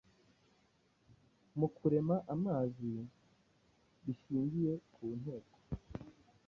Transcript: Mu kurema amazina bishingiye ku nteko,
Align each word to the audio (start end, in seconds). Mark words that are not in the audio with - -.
Mu 1.57 1.67
kurema 1.75 2.15
amazina 2.33 3.03
bishingiye 4.03 4.73
ku 4.93 5.03
nteko, 5.19 5.57